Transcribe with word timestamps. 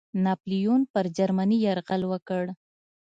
ناپلیون 0.25 0.81
پر 0.93 1.05
جرمني 1.17 1.57
یرغل 1.65 2.01
وکړ. 2.11 2.43